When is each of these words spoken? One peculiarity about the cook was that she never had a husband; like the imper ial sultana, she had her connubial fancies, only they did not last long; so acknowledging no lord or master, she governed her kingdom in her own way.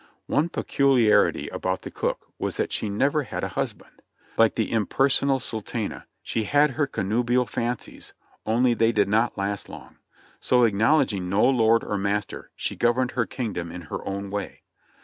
One 0.25 0.49
peculiarity 0.49 1.47
about 1.49 1.83
the 1.83 1.91
cook 1.91 2.25
was 2.39 2.57
that 2.57 2.71
she 2.71 2.89
never 2.89 3.21
had 3.21 3.43
a 3.43 3.49
husband; 3.49 4.01
like 4.35 4.55
the 4.55 4.71
imper 4.71 5.11
ial 5.27 5.39
sultana, 5.39 6.07
she 6.23 6.45
had 6.45 6.71
her 6.71 6.87
connubial 6.87 7.45
fancies, 7.45 8.13
only 8.43 8.73
they 8.73 8.91
did 8.91 9.07
not 9.07 9.37
last 9.37 9.69
long; 9.69 9.97
so 10.39 10.63
acknowledging 10.63 11.29
no 11.29 11.43
lord 11.47 11.83
or 11.83 11.99
master, 11.99 12.49
she 12.55 12.75
governed 12.75 13.11
her 13.11 13.27
kingdom 13.27 13.71
in 13.71 13.81
her 13.93 14.03
own 14.03 14.31
way. 14.31 14.63